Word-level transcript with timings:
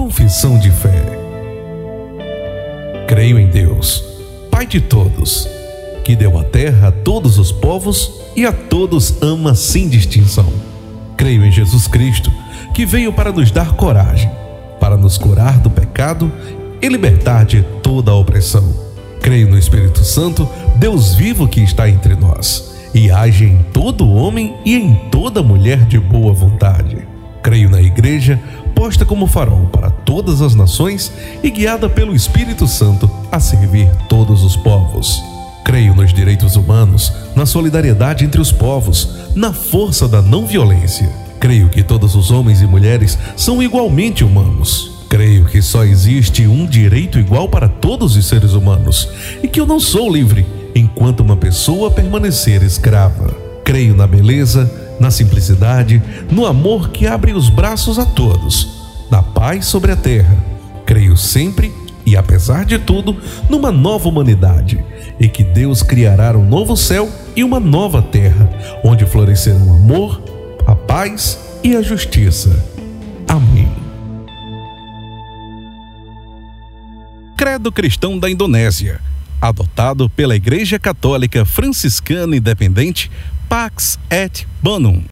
Confissão 0.00 0.58
de 0.58 0.70
fé. 0.70 1.04
Creio 3.06 3.38
em 3.38 3.48
Deus, 3.48 4.02
Pai 4.50 4.64
de 4.64 4.80
todos, 4.80 5.46
que 6.02 6.16
deu 6.16 6.38
a 6.38 6.42
terra 6.42 6.88
a 6.88 6.90
todos 6.90 7.38
os 7.38 7.52
povos 7.52 8.10
e 8.34 8.46
a 8.46 8.50
todos 8.50 9.22
ama 9.22 9.54
sem 9.54 9.90
distinção. 9.90 10.50
Creio 11.18 11.44
em 11.44 11.52
Jesus 11.52 11.86
Cristo, 11.86 12.32
que 12.72 12.86
veio 12.86 13.12
para 13.12 13.30
nos 13.30 13.50
dar 13.50 13.74
coragem, 13.74 14.30
para 14.80 14.96
nos 14.96 15.18
curar 15.18 15.58
do 15.58 15.68
pecado 15.68 16.32
e 16.80 16.88
libertar 16.88 17.44
de 17.44 17.62
toda 17.82 18.10
a 18.10 18.16
opressão. 18.16 18.74
Creio 19.20 19.50
no 19.50 19.58
Espírito 19.58 20.02
Santo, 20.02 20.48
Deus 20.76 21.14
vivo 21.14 21.46
que 21.46 21.60
está 21.60 21.90
entre 21.90 22.14
nós 22.14 22.74
e 22.94 23.10
age 23.10 23.44
em 23.44 23.58
todo 23.70 24.10
homem 24.10 24.56
e 24.64 24.76
em 24.76 24.94
toda 25.10 25.42
mulher 25.42 25.84
de 25.84 26.00
boa 26.00 26.32
vontade. 26.32 27.06
Creio 27.42 27.68
na 27.68 27.82
Igreja, 27.82 28.40
posta 28.74 29.04
como 29.04 29.26
farol 29.26 29.66
para 29.66 29.89
todas 30.10 30.42
as 30.42 30.56
nações 30.56 31.12
e 31.40 31.48
guiada 31.48 31.88
pelo 31.88 32.16
Espírito 32.16 32.66
Santo 32.66 33.08
a 33.30 33.38
servir 33.38 33.88
todos 34.08 34.42
os 34.42 34.56
povos. 34.56 35.22
Creio 35.64 35.94
nos 35.94 36.12
direitos 36.12 36.56
humanos, 36.56 37.12
na 37.36 37.46
solidariedade 37.46 38.24
entre 38.24 38.40
os 38.40 38.50
povos, 38.50 39.08
na 39.36 39.52
força 39.52 40.08
da 40.08 40.20
não 40.20 40.44
violência. 40.44 41.08
Creio 41.38 41.68
que 41.68 41.84
todos 41.84 42.16
os 42.16 42.32
homens 42.32 42.60
e 42.60 42.66
mulheres 42.66 43.16
são 43.36 43.62
igualmente 43.62 44.24
humanos. 44.24 45.06
Creio 45.08 45.44
que 45.44 45.62
só 45.62 45.84
existe 45.84 46.44
um 46.44 46.66
direito 46.66 47.16
igual 47.16 47.48
para 47.48 47.68
todos 47.68 48.16
os 48.16 48.26
seres 48.26 48.52
humanos 48.52 49.08
e 49.44 49.46
que 49.46 49.60
eu 49.60 49.66
não 49.66 49.78
sou 49.78 50.12
livre 50.12 50.44
enquanto 50.74 51.20
uma 51.20 51.36
pessoa 51.36 51.88
permanecer 51.88 52.64
escrava. 52.64 53.32
Creio 53.62 53.94
na 53.94 54.08
beleza, 54.08 54.68
na 54.98 55.12
simplicidade, 55.12 56.02
no 56.32 56.46
amor 56.46 56.88
que 56.88 57.06
abre 57.06 57.32
os 57.32 57.48
braços 57.48 57.96
a 57.96 58.04
todos, 58.04 58.79
na 59.10 59.22
paz 59.22 59.66
sobre 59.66 59.92
a 59.92 59.96
terra. 59.96 60.36
Creio 60.86 61.16
sempre 61.16 61.72
e, 62.06 62.16
apesar 62.16 62.64
de 62.64 62.78
tudo, 62.78 63.16
numa 63.48 63.70
nova 63.70 64.08
humanidade 64.08 64.82
e 65.18 65.28
que 65.28 65.44
Deus 65.44 65.82
criará 65.82 66.36
um 66.36 66.48
novo 66.48 66.76
céu 66.76 67.08
e 67.36 67.44
uma 67.44 67.60
nova 67.60 68.00
terra, 68.02 68.48
onde 68.82 69.04
florescerão 69.04 69.68
o 69.68 69.74
amor, 69.74 70.22
a 70.66 70.74
paz 70.74 71.38
e 71.62 71.76
a 71.76 71.82
justiça. 71.82 72.64
Amém. 73.28 73.68
Credo 77.36 77.70
Cristão 77.70 78.18
da 78.18 78.30
Indonésia, 78.30 79.00
adotado 79.40 80.10
pela 80.10 80.36
Igreja 80.36 80.78
Católica 80.78 81.44
Franciscana 81.44 82.36
Independente 82.36 83.10
Pax 83.48 83.98
et 84.10 84.46
Bonum. 84.62 85.02